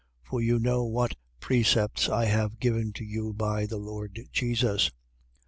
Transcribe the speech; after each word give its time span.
4:2. 0.25 0.29
For 0.31 0.41
you 0.41 0.57
know 0.57 0.83
what 0.83 1.15
precepts 1.39 2.09
I 2.09 2.25
have 2.25 2.59
given 2.59 2.91
to 2.93 3.05
you 3.05 3.33
by 3.33 3.67
the 3.67 3.77
Lord 3.77 4.19
Jesus. 4.31 4.89
4:3. 4.89 4.91